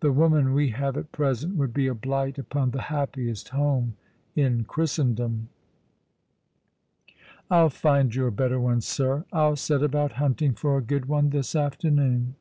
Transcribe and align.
The 0.00 0.10
woman 0.10 0.52
we 0.52 0.70
have 0.70 0.96
at 0.96 1.12
present 1.12 1.54
would 1.54 1.72
be 1.72 1.86
a 1.86 1.94
blight 1.94 2.38
upon 2.40 2.72
the 2.72 2.80
happiest 2.90 3.50
home 3.50 3.94
in 4.34 4.64
Christendom." 4.64 5.48
"I'll 7.48 7.70
find 7.70 8.12
you 8.12 8.26
a 8.26 8.32
better 8.32 8.58
one, 8.58 8.80
sir. 8.80 9.26
I'll 9.32 9.54
set 9.54 9.84
about 9.84 10.14
hunting 10.14 10.54
for 10.54 10.76
a 10.76 10.82
good 10.82 11.06
one 11.06 11.30
this 11.30 11.54
afternoon." 11.54 12.34